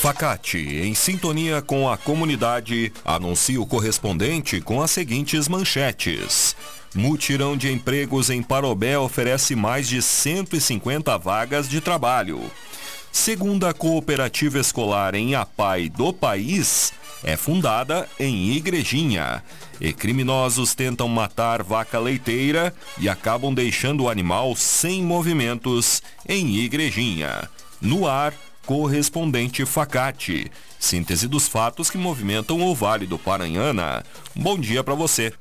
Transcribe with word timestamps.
Facate, 0.00 0.56
em 0.56 0.94
sintonia 0.94 1.60
com 1.60 1.86
a 1.86 1.94
comunidade, 1.94 2.90
anuncia 3.04 3.60
o 3.60 3.66
correspondente 3.66 4.58
com 4.58 4.80
as 4.80 4.90
seguintes 4.90 5.46
manchetes. 5.46 6.56
Mutirão 6.94 7.54
de 7.54 7.70
empregos 7.70 8.30
em 8.30 8.42
Parobé 8.42 8.98
oferece 8.98 9.54
mais 9.54 9.86
de 9.86 10.00
150 10.00 11.18
vagas 11.18 11.68
de 11.68 11.82
trabalho. 11.82 12.40
Segunda 13.12 13.74
cooperativa 13.74 14.58
escolar 14.58 15.14
em 15.14 15.34
Apai 15.34 15.90
do 15.90 16.14
país 16.14 16.94
é 17.22 17.36
fundada 17.36 18.08
em 18.18 18.52
Igrejinha. 18.52 19.44
E 19.78 19.92
criminosos 19.92 20.74
tentam 20.74 21.08
matar 21.08 21.62
vaca 21.62 21.98
leiteira 21.98 22.72
e 22.98 23.06
acabam 23.06 23.52
deixando 23.52 24.04
o 24.04 24.08
animal 24.08 24.56
sem 24.56 25.02
movimentos 25.02 26.02
em 26.26 26.56
Igrejinha. 26.56 27.50
No 27.82 28.06
ar, 28.06 28.32
correspondente 28.66 29.64
Facate. 29.64 30.50
Síntese 30.78 31.28
dos 31.28 31.46
fatos 31.46 31.90
que 31.90 31.98
movimentam 31.98 32.60
o 32.62 32.74
Vale 32.74 33.06
do 33.06 33.18
Paranhana. 33.18 34.04
Bom 34.34 34.58
dia 34.58 34.82
para 34.82 34.94
você. 34.94 35.32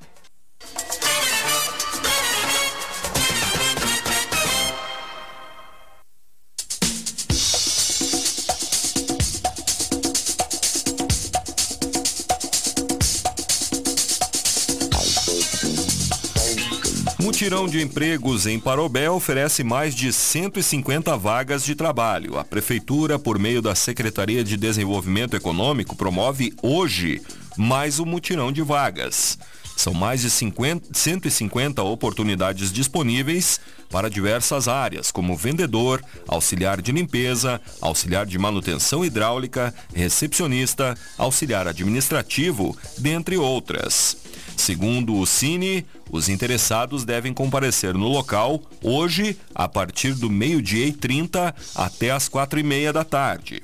Mutirão 17.39 17.67
de 17.67 17.81
empregos 17.81 18.45
em 18.45 18.59
Parobé 18.59 19.09
oferece 19.09 19.63
mais 19.63 19.95
de 19.95 20.11
150 20.11 21.15
vagas 21.15 21.63
de 21.63 21.73
trabalho. 21.73 22.37
A 22.37 22.43
Prefeitura, 22.43 23.17
por 23.17 23.39
meio 23.39 23.61
da 23.61 23.73
Secretaria 23.73 24.43
de 24.43 24.57
Desenvolvimento 24.57 25.37
Econômico, 25.37 25.95
promove 25.95 26.53
hoje 26.61 27.21
mais 27.55 27.97
um 27.97 28.03
mutirão 28.03 28.51
de 28.51 28.61
vagas. 28.61 29.39
São 29.77 29.93
mais 29.93 30.19
de 30.19 30.29
50, 30.29 30.89
150 30.91 31.81
oportunidades 31.81 32.73
disponíveis 32.73 33.61
para 33.89 34.09
diversas 34.09 34.67
áreas, 34.67 35.09
como 35.09 35.37
vendedor, 35.37 36.03
auxiliar 36.27 36.81
de 36.81 36.91
limpeza, 36.91 37.61
auxiliar 37.79 38.25
de 38.25 38.37
manutenção 38.37 39.05
hidráulica, 39.05 39.73
recepcionista, 39.95 40.93
auxiliar 41.17 41.69
administrativo, 41.69 42.77
dentre 42.97 43.37
outras. 43.37 44.17
Segundo 44.59 45.15
o 45.15 45.25
Cine, 45.25 45.85
os 46.11 46.27
interessados 46.27 47.05
devem 47.05 47.33
comparecer 47.33 47.93
no 47.93 48.09
local 48.09 48.61
hoje, 48.83 49.37
a 49.55 49.69
partir 49.69 50.13
do 50.13 50.29
meio-dia 50.29 50.85
e 50.85 50.91
30 50.91 51.55
até 51.73 52.11
as 52.11 52.27
quatro 52.27 52.59
e 52.59 52.63
meia 52.63 52.91
da 52.91 53.05
tarde. 53.05 53.63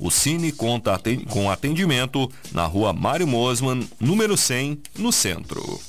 O 0.00 0.10
Cine 0.10 0.50
conta 0.50 1.00
com 1.30 1.48
atendimento 1.48 2.28
na 2.50 2.66
rua 2.66 2.92
Mário 2.92 3.26
Mosman, 3.26 3.88
número 4.00 4.36
100, 4.36 4.82
no 4.98 5.12
centro. 5.12 5.80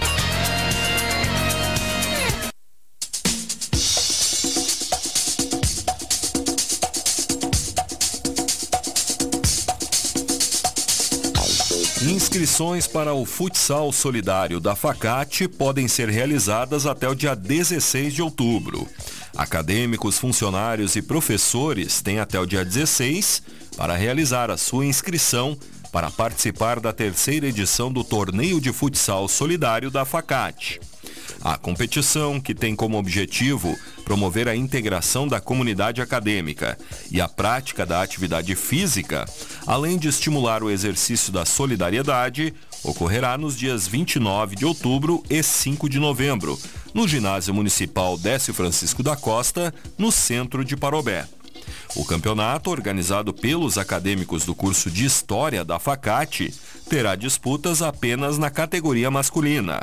Inscrições 12.30 12.86
para 12.86 13.12
o 13.12 13.26
futsal 13.26 13.92
solidário 13.92 14.60
da 14.60 14.76
Facate 14.76 15.48
podem 15.48 15.88
ser 15.88 16.10
realizadas 16.10 16.86
até 16.86 17.10
o 17.10 17.16
dia 17.16 17.36
16 17.36 18.14
de 18.14 18.22
outubro. 18.22 18.88
Acadêmicos, 19.36 20.20
funcionários 20.20 20.96
e 20.96 21.02
professores 21.02 22.04
têm 22.04 22.20
até 22.20 22.40
o 22.40 22.46
dia 22.46 22.64
16 22.64 23.42
para 23.76 23.96
realizar 23.96 24.52
a 24.52 24.58
sua 24.58 24.86
inscrição 24.86 25.58
para 25.92 26.12
participar 26.12 26.80
da 26.80 26.94
terceira 26.94 27.48
edição 27.48 27.92
do 27.92 28.04
Torneio 28.04 28.62
de 28.62 28.72
Futsal 28.72 29.28
Solidário 29.28 29.90
da 29.90 30.06
Facate. 30.06 30.80
A 31.42 31.58
competição, 31.58 32.40
que 32.40 32.54
tem 32.54 32.76
como 32.76 32.98
objetivo 32.98 33.78
promover 34.04 34.48
a 34.48 34.56
integração 34.56 35.28
da 35.28 35.40
comunidade 35.40 36.02
acadêmica 36.02 36.78
e 37.12 37.22
a 37.22 37.28
prática 37.28 37.86
da 37.86 38.02
atividade 38.02 38.56
física, 38.56 39.26
além 39.68 39.98
de 39.98 40.08
estimular 40.08 40.64
o 40.64 40.70
exercício 40.70 41.32
da 41.32 41.46
solidariedade, 41.46 42.54
ocorrerá 42.84 43.38
nos 43.38 43.58
dias 43.58 43.88
29 43.88 44.56
de 44.56 44.66
outubro 44.66 45.24
e 45.30 45.44
5 45.44 45.90
de 45.90 46.00
novembro, 46.00 46.60
no 46.94 47.08
Ginásio 47.08 47.54
Municipal 47.54 48.18
Décio 48.18 48.54
Francisco 48.54 49.04
da 49.04 49.16
Costa, 49.16 49.74
no 49.98 50.12
centro 50.12 50.66
de 50.66 50.76
Parobé. 50.76 51.28
O 51.96 52.06
campeonato, 52.06 52.70
organizado 52.70 53.34
pelos 53.34 53.78
acadêmicos 53.78 54.46
do 54.46 54.56
curso 54.56 54.90
de 54.90 55.06
História 55.06 55.66
da 55.66 55.80
Facate, 55.80 56.54
terá 56.90 57.16
disputas 57.16 57.82
apenas 57.82 58.38
na 58.38 58.50
categoria 58.50 59.10
masculina. 59.12 59.82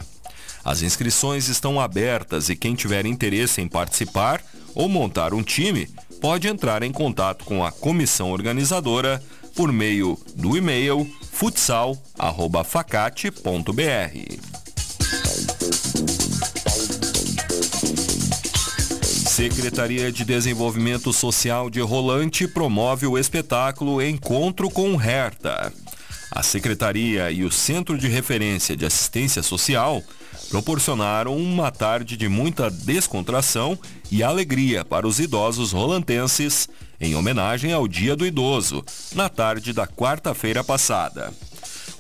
As 0.66 0.82
inscrições 0.82 1.46
estão 1.46 1.80
abertas 1.80 2.48
e 2.48 2.56
quem 2.56 2.74
tiver 2.74 3.06
interesse 3.06 3.60
em 3.60 3.68
participar 3.68 4.42
ou 4.74 4.88
montar 4.88 5.32
um 5.32 5.40
time 5.40 5.88
pode 6.20 6.48
entrar 6.48 6.82
em 6.82 6.90
contato 6.90 7.44
com 7.44 7.64
a 7.64 7.70
comissão 7.70 8.32
organizadora 8.32 9.22
por 9.54 9.70
meio 9.70 10.18
do 10.34 10.56
e-mail 10.56 11.08
futsal@facate.br. 11.30 13.68
Secretaria 19.28 20.10
de 20.10 20.24
Desenvolvimento 20.24 21.12
Social 21.12 21.70
de 21.70 21.80
Rolante 21.80 22.48
promove 22.48 23.06
o 23.06 23.16
espetáculo 23.16 24.02
Encontro 24.02 24.68
com 24.68 25.00
Herta. 25.00 25.72
A 26.32 26.42
Secretaria 26.42 27.30
e 27.30 27.44
o 27.44 27.52
Centro 27.52 27.96
de 27.96 28.08
Referência 28.08 28.76
de 28.76 28.84
Assistência 28.84 29.44
Social 29.44 30.02
proporcionaram 30.56 31.36
uma 31.36 31.70
tarde 31.70 32.16
de 32.16 32.30
muita 32.30 32.70
descontração 32.70 33.78
e 34.10 34.22
alegria 34.22 34.86
para 34.86 35.06
os 35.06 35.20
idosos 35.20 35.72
rolantenses 35.72 36.66
em 36.98 37.14
homenagem 37.14 37.74
ao 37.74 37.86
Dia 37.86 38.16
do 38.16 38.24
Idoso, 38.24 38.82
na 39.14 39.28
tarde 39.28 39.74
da 39.74 39.86
quarta-feira 39.86 40.64
passada. 40.64 41.30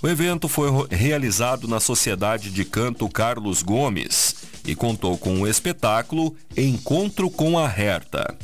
O 0.02 0.08
evento 0.08 0.48
foi 0.48 0.70
realizado 0.90 1.68
na 1.68 1.80
Sociedade 1.80 2.50
de 2.50 2.64
Canto 2.64 3.06
Carlos 3.10 3.62
Gomes 3.62 4.36
e 4.64 4.74
contou 4.74 5.18
com 5.18 5.42
o 5.42 5.46
espetáculo 5.46 6.34
Encontro 6.56 7.28
com 7.28 7.58
a 7.58 7.64
Herta. 7.64 8.38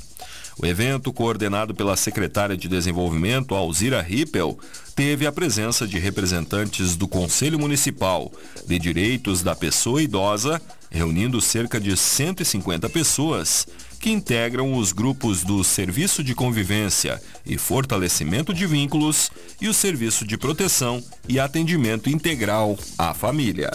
O 0.59 0.67
evento, 0.67 1.13
coordenado 1.13 1.75
pela 1.75 1.97
secretária 1.97 2.57
de 2.57 2.69
Desenvolvimento, 2.69 3.55
Alzira 3.55 4.03
Rippel, 4.03 4.59
teve 4.95 5.27
a 5.27 5.33
presença 5.33 5.87
de 5.87 5.99
representantes 5.99 6.97
do 6.97 7.09
Conselho 7.09 7.59
Municipal 7.59 8.31
de 8.67 8.79
Direitos 8.79 9.43
da 9.43 9.55
Pessoa 9.55 10.03
Idosa, 10.03 10.61
reunindo 10.91 11.41
cerca 11.41 11.81
de 11.81 11.97
150 11.97 12.89
pessoas 12.91 13.67
que 13.99 14.11
integram 14.11 14.75
os 14.75 14.93
grupos 14.93 15.45
do 15.45 15.63
Serviço 15.63 16.25
de 16.25 16.35
Convivência 16.35 17.23
e 17.47 17.57
Fortalecimento 17.57 18.53
de 18.53 18.67
Vínculos 18.67 19.31
e 19.61 19.69
o 19.69 19.75
Serviço 19.75 20.27
de 20.27 20.37
Proteção 20.37 21.03
e 21.29 21.39
Atendimento 21.39 22.11
Integral 22.11 22.77
à 22.99 23.15
Família. 23.15 23.71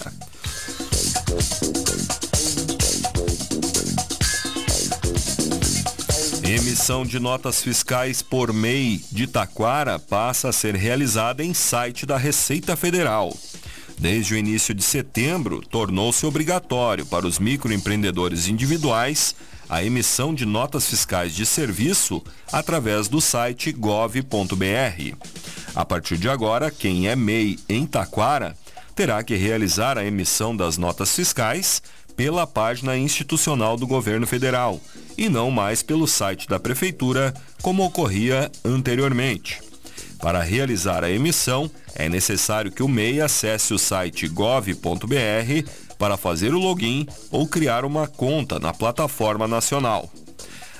Emissão 6.49 7.05
de 7.05 7.19
notas 7.19 7.61
fiscais 7.61 8.21
por 8.21 8.53
MEI 8.53 9.01
de 9.11 9.27
Taquara 9.27 9.99
passa 9.99 10.47
a 10.47 10.53
ser 10.53 10.75
realizada 10.75 11.43
em 11.43 11.53
site 11.53 12.05
da 12.05 12.15
Receita 12.15 12.73
Federal. 12.77 13.35
Desde 13.99 14.33
o 14.33 14.37
início 14.37 14.73
de 14.73 14.81
setembro, 14.81 15.59
tornou-se 15.59 16.25
obrigatório 16.25 17.05
para 17.05 17.27
os 17.27 17.37
microempreendedores 17.37 18.47
individuais 18.47 19.35
a 19.67 19.83
emissão 19.83 20.33
de 20.33 20.45
notas 20.45 20.87
fiscais 20.89 21.35
de 21.35 21.45
serviço 21.45 22.23
através 22.49 23.09
do 23.09 23.19
site 23.19 23.73
gov.br. 23.73 25.17
A 25.75 25.83
partir 25.83 26.17
de 26.17 26.29
agora, 26.29 26.71
quem 26.71 27.09
é 27.09 27.15
MEI 27.17 27.59
em 27.67 27.85
Taquara 27.85 28.55
terá 28.95 29.21
que 29.21 29.35
realizar 29.35 29.97
a 29.97 30.05
emissão 30.05 30.55
das 30.55 30.77
notas 30.77 31.13
fiscais 31.13 31.81
pela 32.15 32.47
página 32.47 32.97
institucional 32.97 33.75
do 33.75 33.85
governo 33.85 34.25
federal 34.25 34.79
e 35.17 35.29
não 35.29 35.49
mais 35.49 35.81
pelo 35.81 36.07
site 36.07 36.47
da 36.47 36.59
prefeitura, 36.59 37.33
como 37.61 37.83
ocorria 37.83 38.51
anteriormente. 38.63 39.59
Para 40.19 40.41
realizar 40.41 41.03
a 41.03 41.11
emissão, 41.11 41.69
é 41.95 42.09
necessário 42.09 42.71
que 42.71 42.83
o 42.83 42.87
MEI 42.87 43.21
acesse 43.21 43.73
o 43.73 43.79
site 43.79 44.27
gov.br 44.27 44.75
para 45.97 46.17
fazer 46.17 46.53
o 46.53 46.59
login 46.59 47.07
ou 47.31 47.47
criar 47.47 47.85
uma 47.85 48.07
conta 48.07 48.59
na 48.59 48.73
plataforma 48.73 49.47
nacional. 49.47 50.09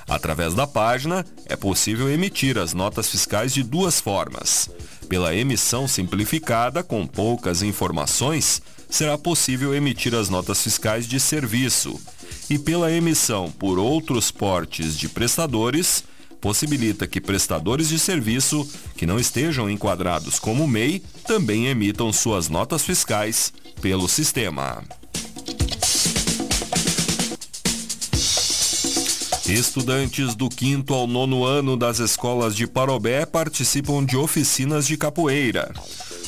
Através 0.08 0.54
da 0.54 0.66
página, 0.66 1.24
é 1.46 1.54
possível 1.54 2.10
emitir 2.10 2.56
as 2.56 2.72
notas 2.72 3.10
fiscais 3.10 3.52
de 3.52 3.62
duas 3.62 4.00
formas. 4.00 4.70
Pela 5.08 5.34
emissão 5.34 5.86
simplificada, 5.86 6.82
com 6.82 7.06
poucas 7.06 7.62
informações, 7.62 8.62
será 8.88 9.18
possível 9.18 9.74
emitir 9.74 10.14
as 10.14 10.28
notas 10.28 10.62
fiscais 10.62 11.06
de 11.06 11.20
serviço. 11.20 12.00
E 12.50 12.58
pela 12.58 12.90
emissão 12.90 13.50
por 13.50 13.78
outros 13.78 14.30
portes 14.30 14.96
de 14.96 15.08
prestadores, 15.08 16.02
possibilita 16.40 17.06
que 17.06 17.20
prestadores 17.20 17.88
de 17.88 17.98
serviço 17.98 18.66
que 18.96 19.06
não 19.06 19.18
estejam 19.18 19.68
enquadrados 19.68 20.38
como 20.38 20.66
MEI 20.66 21.02
também 21.26 21.66
emitam 21.66 22.12
suas 22.12 22.48
notas 22.48 22.82
fiscais 22.82 23.52
pelo 23.80 24.08
sistema. 24.08 24.82
Estudantes 29.46 30.34
do 30.34 30.48
quinto 30.50 30.92
ao 30.92 31.06
nono 31.06 31.42
ano 31.42 31.74
das 31.74 32.00
escolas 32.00 32.54
de 32.54 32.66
Parobé 32.66 33.24
participam 33.24 34.04
de 34.04 34.14
oficinas 34.14 34.86
de 34.86 34.96
capoeira. 34.96 35.72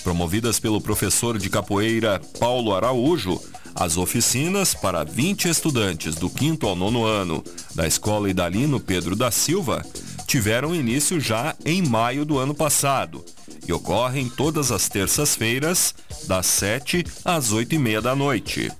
Promovidas 0.02 0.58
pelo 0.58 0.80
professor 0.80 1.38
de 1.38 1.50
capoeira 1.50 2.18
Paulo 2.38 2.74
Araújo, 2.74 3.38
as 3.74 3.96
oficinas 3.96 4.74
para 4.74 5.04
20 5.04 5.48
estudantes 5.48 6.14
do 6.14 6.28
quinto 6.28 6.66
ao 6.66 6.76
nono 6.76 7.04
ano 7.04 7.42
da 7.74 7.86
Escola 7.86 8.28
Idalino 8.30 8.80
Pedro 8.80 9.14
da 9.14 9.30
Silva 9.30 9.84
tiveram 10.26 10.74
início 10.74 11.20
já 11.20 11.56
em 11.64 11.82
maio 11.82 12.24
do 12.24 12.38
ano 12.38 12.54
passado 12.54 13.24
e 13.66 13.72
ocorrem 13.72 14.28
todas 14.28 14.72
as 14.72 14.88
terças-feiras, 14.88 15.94
das 16.26 16.46
7 16.46 17.04
às 17.24 17.52
8 17.52 17.74
e 17.74 17.78
meia 17.78 18.00
da 18.00 18.14
noite. 18.14 18.70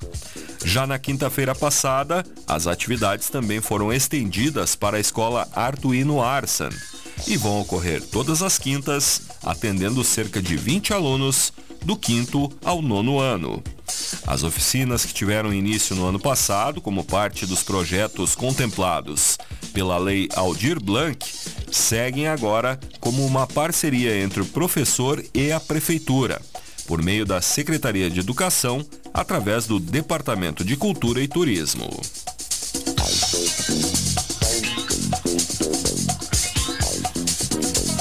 Já 0.65 0.87
na 0.87 0.99
quinta-feira 0.99 1.55
passada, 1.55 2.25
as 2.47 2.67
atividades 2.67 3.31
também 3.31 3.61
foram 3.61 3.93
estendidas 3.93 4.77
para 4.77 4.97
a 4.97 5.01
escola 5.01 5.49
Arduino 5.55 6.23
Arsan 6.23 6.71
e 7.27 7.37
vão 7.37 7.61
ocorrer 7.61 8.03
todas 8.03 8.43
as 8.43 8.59
quintas, 8.59 9.23
atendendo 9.43 10.05
cerca 10.05 10.43
de 10.43 10.57
20 10.57 10.93
alunos 10.93 11.53
do 11.85 11.97
quinto 11.97 12.51
ao 12.65 12.83
nono 12.83 13.19
ano. 13.19 13.63
As 14.27 14.43
oficinas 14.43 15.05
que 15.05 15.15
tiveram 15.15 15.53
início 15.53 15.97
no 15.97 16.07
ano 16.07 16.19
passado, 16.19 16.81
como 16.81 17.05
parte 17.05 17.47
dos 17.47 17.63
projetos 17.63 18.35
contemplados 18.35 19.39
pela 19.73 19.99
Lei 19.99 20.29
Aldir 20.35 20.81
Blanc, 20.81 21.19
seguem 21.71 22.27
agora 22.27 22.79
como 23.01 23.25
uma 23.25 23.47
parceria 23.47 24.23
entre 24.23 24.41
o 24.41 24.47
professor 24.47 25.25
e 25.35 25.53
a 25.53 25.61
prefeitura, 25.61 26.41
por 26.87 27.03
meio 27.03 27.25
da 27.25 27.41
Secretaria 27.41 28.11
de 28.11 28.21
Educação, 28.21 28.85
através 29.13 29.67
do 29.67 29.79
Departamento 29.79 30.65
de 30.65 30.77
Cultura 30.77 31.21
e 31.21 31.29
Turismo. 31.29 31.89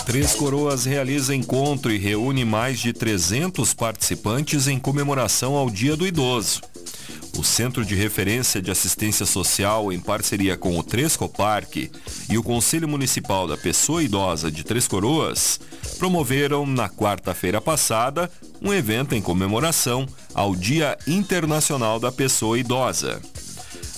Três 0.09 0.33
Coroas 0.33 0.85
realiza 0.85 1.35
encontro 1.35 1.91
e 1.91 1.97
reúne 1.99 2.43
mais 2.43 2.79
de 2.79 2.91
300 2.91 3.75
participantes 3.75 4.67
em 4.67 4.79
comemoração 4.79 5.53
ao 5.53 5.69
Dia 5.69 5.95
do 5.95 6.07
Idoso. 6.07 6.61
O 7.37 7.43
Centro 7.43 7.85
de 7.85 7.93
Referência 7.93 8.59
de 8.59 8.71
Assistência 8.71 9.23
Social, 9.23 9.93
em 9.93 9.99
parceria 9.99 10.57
com 10.57 10.79
o 10.79 10.81
Tresco 10.81 11.29
Parque 11.29 11.91
e 12.27 12.39
o 12.39 12.43
Conselho 12.43 12.87
Municipal 12.87 13.47
da 13.47 13.55
Pessoa 13.55 14.01
Idosa 14.01 14.49
de 14.49 14.63
Três 14.63 14.87
Coroas, 14.87 15.59
promoveram 15.99 16.65
na 16.65 16.89
quarta-feira 16.89 17.61
passada 17.61 18.31
um 18.59 18.73
evento 18.73 19.13
em 19.13 19.21
comemoração 19.21 20.07
ao 20.33 20.55
Dia 20.55 20.97
Internacional 21.05 21.99
da 21.99 22.11
Pessoa 22.11 22.57
Idosa. 22.57 23.21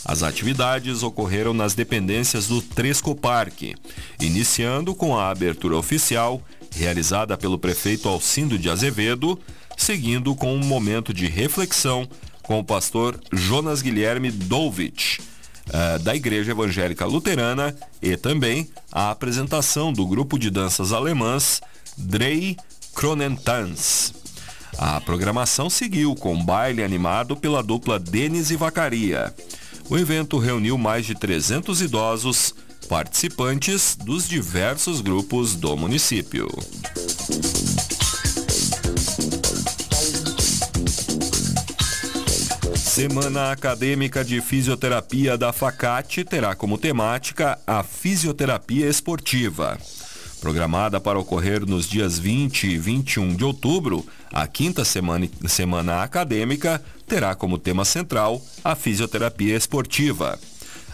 As 0.03 0.23
atividades 0.23 1.03
ocorreram 1.03 1.53
nas 1.53 1.73
dependências 1.73 2.47
do 2.47 2.61
Tresco 2.61 3.15
Parque, 3.15 3.75
iniciando 4.19 4.95
com 4.95 5.17
a 5.17 5.29
abertura 5.29 5.77
oficial, 5.77 6.41
realizada 6.71 7.37
pelo 7.37 7.59
prefeito 7.59 8.09
Alcindo 8.09 8.57
de 8.57 8.69
Azevedo, 8.69 9.39
seguindo 9.77 10.35
com 10.35 10.55
um 10.55 10.65
momento 10.65 11.13
de 11.13 11.27
reflexão 11.27 12.07
com 12.41 12.59
o 12.59 12.63
pastor 12.63 13.19
Jonas 13.31 13.81
Guilherme 13.81 14.31
Dolvich, 14.31 15.21
uh, 15.67 15.99
da 15.99 16.15
Igreja 16.15 16.51
Evangélica 16.51 17.05
Luterana, 17.05 17.75
e 18.01 18.17
também 18.17 18.69
a 18.91 19.11
apresentação 19.11 19.93
do 19.93 20.05
grupo 20.07 20.39
de 20.39 20.49
danças 20.49 20.91
alemãs 20.91 21.61
Drei 21.97 22.57
Kronentans. 22.95 24.13
A 24.77 24.99
programação 25.01 25.69
seguiu 25.69 26.15
com 26.15 26.43
baile 26.43 26.83
animado 26.83 27.35
pela 27.35 27.61
dupla 27.61 27.99
Denis 27.99 28.49
e 28.49 28.55
Vacaria. 28.55 29.33
O 29.91 29.97
evento 29.97 30.37
reuniu 30.37 30.77
mais 30.77 31.05
de 31.05 31.13
300 31.13 31.81
idosos, 31.81 32.55
participantes 32.87 33.97
dos 33.97 34.25
diversos 34.25 35.01
grupos 35.01 35.53
do 35.53 35.75
município. 35.75 36.47
Semana 42.73 43.51
Acadêmica 43.51 44.23
de 44.23 44.39
Fisioterapia 44.39 45.37
da 45.37 45.51
Facate 45.51 46.23
terá 46.23 46.55
como 46.55 46.77
temática 46.77 47.59
a 47.67 47.83
fisioterapia 47.83 48.87
esportiva. 48.87 49.77
Programada 50.41 50.99
para 50.99 51.19
ocorrer 51.19 51.67
nos 51.67 51.87
dias 51.87 52.17
20 52.17 52.63
e 52.63 52.75
21 52.75 53.35
de 53.35 53.45
outubro, 53.45 54.03
a 54.33 54.47
quinta 54.47 54.83
semana, 54.83 55.29
semana 55.47 56.01
acadêmica 56.01 56.83
terá 57.07 57.35
como 57.35 57.59
tema 57.59 57.85
central 57.85 58.41
a 58.63 58.75
fisioterapia 58.75 59.55
esportiva. 59.55 60.39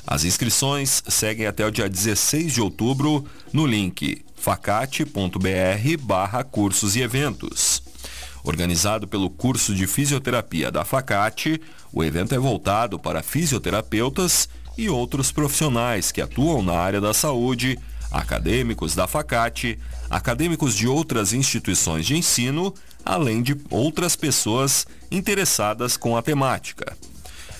As 0.05 0.25
inscrições 0.25 1.01
seguem 1.07 1.47
até 1.47 1.65
o 1.65 1.71
dia 1.71 1.87
16 1.87 2.55
de 2.55 2.61
outubro 2.61 3.25
no 3.53 3.65
link 3.65 4.21
facate.br 4.35 5.07
barra 6.01 6.43
cursos 6.43 6.97
e 6.97 7.01
eventos. 7.01 7.81
Organizado 8.43 9.07
pelo 9.07 9.29
curso 9.29 9.73
de 9.73 9.87
fisioterapia 9.87 10.69
da 10.69 10.83
Facate, 10.83 11.61
o 11.93 12.03
evento 12.03 12.35
é 12.35 12.37
voltado 12.37 12.99
para 12.99 13.23
fisioterapeutas 13.23 14.49
e 14.77 14.89
outros 14.89 15.31
profissionais 15.31 16.11
que 16.11 16.21
atuam 16.21 16.61
na 16.61 16.73
área 16.73 16.99
da 16.99 17.13
saúde 17.13 17.79
acadêmicos 18.11 18.95
da 18.95 19.07
Facate, 19.07 19.79
acadêmicos 20.09 20.75
de 20.75 20.87
outras 20.87 21.33
instituições 21.33 22.05
de 22.05 22.15
ensino, 22.15 22.73
além 23.05 23.41
de 23.41 23.55
outras 23.69 24.15
pessoas 24.15 24.85
interessadas 25.11 25.97
com 25.97 26.15
a 26.17 26.21
temática. 26.21 26.95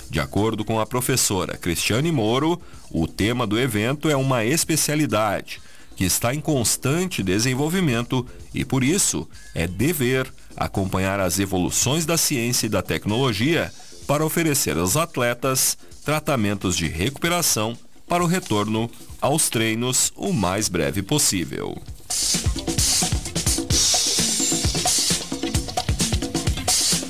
De 0.09 0.19
acordo 0.19 0.63
com 0.63 0.79
a 0.79 0.85
professora 0.85 1.57
Cristiane 1.57 2.11
Moro, 2.11 2.61
o 2.89 3.07
tema 3.07 3.45
do 3.45 3.59
evento 3.59 4.09
é 4.09 4.15
uma 4.15 4.45
especialidade 4.45 5.61
que 5.95 6.05
está 6.05 6.33
em 6.33 6.39
constante 6.39 7.23
desenvolvimento 7.23 8.25
e, 8.53 8.63
por 8.63 8.83
isso, 8.83 9.27
é 9.53 9.67
dever 9.67 10.31
acompanhar 10.55 11.19
as 11.19 11.39
evoluções 11.39 12.05
da 12.05 12.17
ciência 12.17 12.67
e 12.67 12.69
da 12.69 12.81
tecnologia 12.81 13.71
para 14.05 14.23
oferecer 14.23 14.77
aos 14.77 14.95
atletas 14.95 15.77
tratamentos 16.05 16.77
de 16.77 16.87
recuperação 16.87 17.77
para 18.07 18.23
o 18.23 18.27
retorno 18.27 18.89
aos 19.21 19.49
treinos 19.49 20.11
o 20.15 20.31
mais 20.31 20.69
breve 20.69 21.01
possível. 21.01 21.77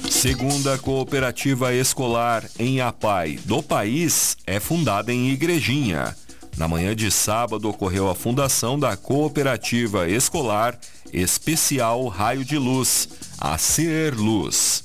Segunda 0.10 0.78
cooperativa 0.80 1.74
escolar 1.74 2.44
em 2.58 2.82
Apai 2.82 3.40
do 3.46 3.62
país 3.62 4.36
é 4.46 4.60
fundada 4.60 5.14
em 5.14 5.30
Igrejinha. 5.30 6.16
Na 6.58 6.68
manhã 6.68 6.96
de 6.96 7.12
sábado 7.12 7.70
ocorreu 7.70 8.10
a 8.10 8.16
fundação 8.16 8.80
da 8.80 8.98
cooperativa 8.98 10.10
escolar 10.10 10.78
Especial 11.14 12.08
Raio 12.08 12.44
de 12.44 12.58
Luz, 12.58 13.08
a 13.40 13.58
Ser 13.60 14.16
Luz. 14.16 14.84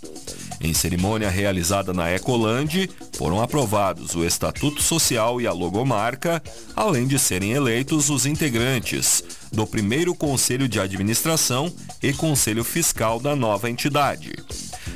Em 0.64 0.72
cerimônia 0.72 1.28
realizada 1.28 1.92
na 1.92 2.08
Ecoland, 2.08 2.88
foram 3.14 3.42
aprovados 3.42 4.14
o 4.14 4.24
Estatuto 4.24 4.80
Social 4.80 5.40
e 5.40 5.46
a 5.46 5.52
logomarca, 5.52 6.40
além 6.76 7.04
de 7.04 7.18
serem 7.18 7.50
eleitos 7.50 8.08
os 8.08 8.26
integrantes 8.26 9.24
do 9.50 9.66
primeiro 9.66 10.14
Conselho 10.14 10.68
de 10.68 10.78
Administração 10.78 11.70
e 12.00 12.12
Conselho 12.12 12.62
Fiscal 12.62 13.18
da 13.18 13.34
nova 13.34 13.68
entidade. 13.68 14.32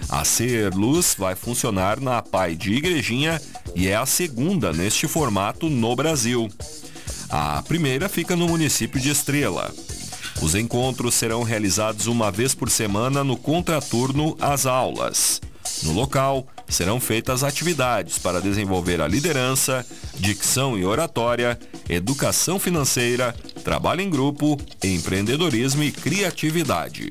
A 0.08 0.24
Ser 0.24 0.72
Luz 0.72 1.16
vai 1.18 1.34
funcionar 1.34 2.00
na 2.00 2.22
PAI 2.22 2.54
de 2.54 2.72
Igrejinha 2.72 3.42
e 3.74 3.88
é 3.88 3.96
a 3.96 4.06
segunda 4.06 4.72
neste 4.72 5.08
formato 5.08 5.68
no 5.68 5.96
Brasil. 5.96 6.48
A 7.28 7.60
primeira 7.62 8.08
fica 8.08 8.36
no 8.36 8.46
município 8.46 9.00
de 9.00 9.10
Estrela. 9.10 9.74
Os 10.40 10.54
encontros 10.54 11.14
serão 11.14 11.42
realizados 11.42 12.06
uma 12.06 12.30
vez 12.30 12.54
por 12.54 12.70
semana 12.70 13.24
no 13.24 13.36
contraturno 13.36 14.36
às 14.40 14.64
aulas. 14.64 15.40
No 15.82 15.92
local, 15.92 16.46
serão 16.68 17.00
feitas 17.00 17.42
atividades 17.42 18.18
para 18.18 18.40
desenvolver 18.40 19.00
a 19.00 19.08
liderança, 19.08 19.84
dicção 20.16 20.78
e 20.78 20.84
oratória, 20.84 21.58
educação 21.88 22.58
financeira, 22.58 23.34
trabalho 23.62 24.00
em 24.00 24.10
grupo, 24.10 24.58
empreendedorismo 24.82 25.82
e 25.82 25.92
criatividade. 25.92 27.10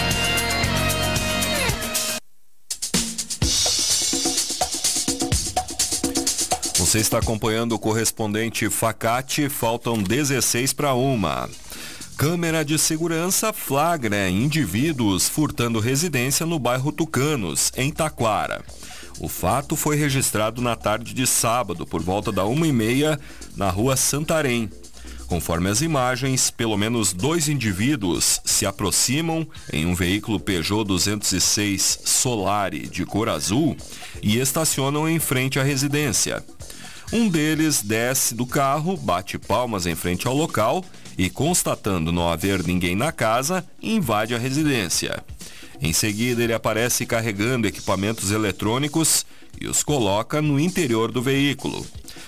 Você 6.91 6.99
está 6.99 7.19
acompanhando 7.19 7.71
o 7.71 7.79
correspondente 7.79 8.69
Facate, 8.69 9.47
faltam 9.47 10.03
16 10.03 10.73
para 10.73 10.93
uma. 10.93 11.49
Câmera 12.17 12.65
de 12.65 12.77
segurança 12.77 13.53
flagra 13.53 14.27
indivíduos 14.27 15.29
furtando 15.29 15.79
residência 15.79 16.45
no 16.45 16.59
bairro 16.59 16.91
Tucanos, 16.91 17.71
em 17.77 17.91
Taquara. 17.91 18.61
O 19.21 19.29
fato 19.29 19.77
foi 19.77 19.95
registrado 19.95 20.61
na 20.61 20.75
tarde 20.75 21.13
de 21.13 21.25
sábado, 21.25 21.85
por 21.85 22.01
volta 22.01 22.29
da 22.29 22.43
uma 22.43 22.67
e 22.67 22.73
meia, 22.73 23.17
na 23.55 23.69
rua 23.69 23.95
Santarém. 23.95 24.69
Conforme 25.27 25.69
as 25.69 25.79
imagens, 25.79 26.51
pelo 26.51 26.75
menos 26.75 27.13
dois 27.13 27.47
indivíduos 27.47 28.41
se 28.43 28.65
aproximam 28.65 29.47
em 29.71 29.85
um 29.85 29.95
veículo 29.95 30.41
Peugeot 30.41 30.83
206 30.83 31.99
Solare 32.03 32.85
de 32.85 33.05
cor 33.05 33.29
azul 33.29 33.77
e 34.21 34.39
estacionam 34.39 35.07
em 35.07 35.19
frente 35.19 35.57
à 35.57 35.63
residência. 35.63 36.43
Um 37.13 37.27
deles 37.27 37.81
desce 37.81 38.33
do 38.33 38.45
carro, 38.45 38.95
bate 38.95 39.37
palmas 39.37 39.85
em 39.85 39.95
frente 39.95 40.27
ao 40.27 40.35
local 40.35 40.83
e, 41.17 41.29
constatando 41.29 42.09
não 42.09 42.29
haver 42.29 42.63
ninguém 42.63 42.95
na 42.95 43.11
casa, 43.11 43.65
invade 43.81 44.33
a 44.33 44.37
residência. 44.37 45.21
Em 45.81 45.91
seguida, 45.91 46.41
ele 46.41 46.53
aparece 46.53 47.05
carregando 47.05 47.67
equipamentos 47.67 48.31
eletrônicos 48.31 49.25
e 49.59 49.67
os 49.67 49.83
coloca 49.83 50.41
no 50.41 50.57
interior 50.57 51.11
do 51.11 51.21
veículo. 51.21 51.85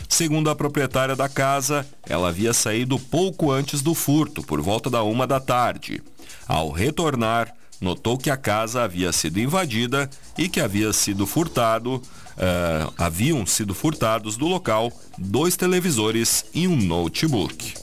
Segundo 0.09 0.49
a 0.49 0.55
proprietária 0.55 1.15
da 1.15 1.29
casa, 1.29 1.87
ela 2.05 2.27
havia 2.27 2.51
saído 2.51 2.99
pouco 2.99 3.51
antes 3.51 3.81
do 3.81 3.93
furto, 3.93 4.43
por 4.43 4.59
volta 4.61 4.89
da 4.89 5.01
uma 5.01 5.25
da 5.25 5.39
tarde. 5.39 6.03
Ao 6.45 6.71
retornar, 6.71 7.55
notou 7.83 8.17
que 8.17 8.29
a 8.29 8.37
casa 8.37 8.83
havia 8.83 9.11
sido 9.11 9.39
invadida 9.39 10.09
e 10.37 10.47
que 10.47 10.59
havia 10.59 10.91
sido 10.93 11.27
furtado 11.27 11.95
uh, 11.95 12.93
haviam 12.97 13.45
sido 13.45 13.73
furtados 13.73 14.37
do 14.37 14.47
local 14.47 14.91
dois 15.17 15.55
televisores 15.55 16.45
e 16.53 16.67
um 16.67 16.75
notebook. 16.75 17.73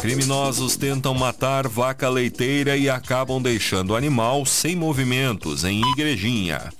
Criminosos 0.00 0.76
tentam 0.76 1.12
matar 1.12 1.66
vaca 1.66 2.08
leiteira 2.08 2.76
e 2.76 2.88
acabam 2.88 3.42
deixando 3.42 3.90
o 3.90 3.96
animal 3.96 4.46
sem 4.46 4.76
movimentos 4.76 5.64
em 5.64 5.82
Igrejinha. 5.92 6.70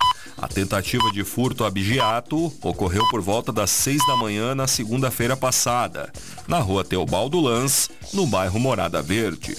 A 0.40 0.46
tentativa 0.46 1.10
de 1.12 1.24
furto 1.24 1.64
abigeato 1.64 2.52
ocorreu 2.62 3.04
por 3.10 3.20
volta 3.20 3.52
das 3.52 3.70
6 3.70 4.06
da 4.06 4.16
manhã 4.16 4.54
na 4.54 4.68
segunda-feira 4.68 5.36
passada, 5.36 6.12
na 6.46 6.60
rua 6.60 6.84
Teobaldo 6.84 7.40
Lans, 7.40 7.90
no 8.12 8.24
bairro 8.24 8.60
Morada 8.60 9.02
Verde. 9.02 9.56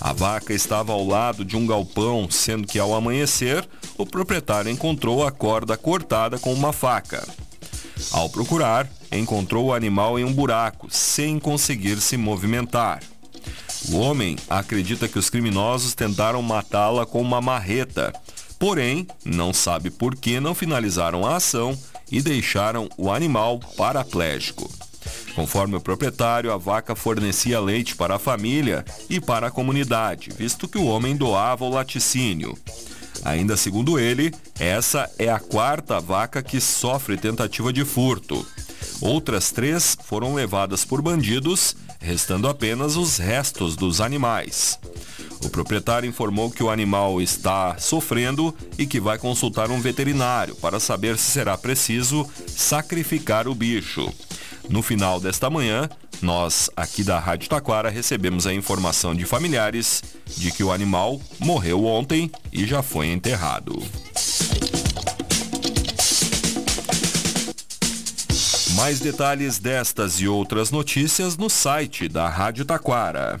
A 0.00 0.12
vaca 0.12 0.52
estava 0.52 0.92
ao 0.92 1.06
lado 1.06 1.44
de 1.44 1.56
um 1.56 1.64
galpão, 1.64 2.28
sendo 2.28 2.66
que 2.66 2.80
ao 2.80 2.94
amanhecer, 2.94 3.66
o 3.96 4.04
proprietário 4.04 4.70
encontrou 4.70 5.24
a 5.24 5.30
corda 5.30 5.76
cortada 5.76 6.36
com 6.36 6.52
uma 6.52 6.72
faca. 6.72 7.26
Ao 8.10 8.28
procurar, 8.28 8.88
encontrou 9.12 9.66
o 9.66 9.74
animal 9.74 10.18
em 10.18 10.24
um 10.24 10.32
buraco, 10.32 10.88
sem 10.90 11.38
conseguir 11.38 12.00
se 12.00 12.16
movimentar. 12.16 13.02
O 13.88 13.96
homem 13.98 14.36
acredita 14.50 15.06
que 15.06 15.18
os 15.18 15.30
criminosos 15.30 15.94
tentaram 15.94 16.42
matá-la 16.42 17.06
com 17.06 17.20
uma 17.20 17.40
marreta, 17.40 18.12
porém, 18.58 19.06
não 19.24 19.52
sabe 19.52 19.90
por 19.90 20.16
que 20.16 20.40
não 20.40 20.54
finalizaram 20.54 21.26
a 21.26 21.36
ação 21.36 21.78
e 22.10 22.20
deixaram 22.20 22.88
o 22.96 23.10
animal 23.10 23.60
paraplégico. 23.76 24.70
Conforme 25.34 25.76
o 25.76 25.80
proprietário, 25.80 26.52
a 26.52 26.56
vaca 26.56 26.96
fornecia 26.96 27.60
leite 27.60 27.94
para 27.94 28.16
a 28.16 28.18
família 28.18 28.84
e 29.08 29.20
para 29.20 29.46
a 29.46 29.50
comunidade, 29.50 30.30
visto 30.36 30.66
que 30.66 30.78
o 30.78 30.86
homem 30.86 31.16
doava 31.16 31.64
o 31.64 31.70
laticínio. 31.70 32.58
Ainda 33.24 33.56
segundo 33.56 33.98
ele, 33.98 34.32
essa 34.58 35.10
é 35.18 35.28
a 35.28 35.38
quarta 35.38 36.00
vaca 36.00 36.42
que 36.42 36.60
sofre 36.60 37.16
tentativa 37.16 37.72
de 37.72 37.84
furto. 37.84 38.46
Outras 39.00 39.50
três 39.50 39.96
foram 40.04 40.34
levadas 40.34 40.84
por 40.84 41.00
bandidos, 41.00 41.76
restando 42.00 42.48
apenas 42.48 42.96
os 42.96 43.16
restos 43.16 43.76
dos 43.76 44.00
animais. 44.00 44.78
O 45.44 45.48
proprietário 45.48 46.08
informou 46.08 46.50
que 46.50 46.62
o 46.62 46.70
animal 46.70 47.20
está 47.20 47.78
sofrendo 47.78 48.54
e 48.76 48.86
que 48.86 49.00
vai 49.00 49.18
consultar 49.18 49.70
um 49.70 49.80
veterinário 49.80 50.54
para 50.56 50.80
saber 50.80 51.16
se 51.16 51.30
será 51.30 51.56
preciso 51.56 52.28
sacrificar 52.46 53.46
o 53.46 53.54
bicho. 53.54 54.12
No 54.68 54.82
final 54.82 55.20
desta 55.20 55.48
manhã, 55.48 55.88
nós 56.20 56.68
aqui 56.76 57.04
da 57.04 57.18
Rádio 57.18 57.48
Taquara 57.48 57.88
recebemos 57.88 58.46
a 58.46 58.52
informação 58.52 59.14
de 59.14 59.24
familiares 59.24 60.02
de 60.36 60.50
que 60.50 60.64
o 60.64 60.72
animal 60.72 61.20
morreu 61.38 61.84
ontem 61.84 62.30
e 62.52 62.66
já 62.66 62.82
foi 62.82 63.06
enterrado. 63.08 63.82
Mais 68.74 69.00
detalhes 69.00 69.58
destas 69.58 70.20
e 70.20 70.28
outras 70.28 70.70
notícias 70.70 71.36
no 71.36 71.48
site 71.48 72.08
da 72.08 72.28
Rádio 72.28 72.64
Taquara. 72.64 73.40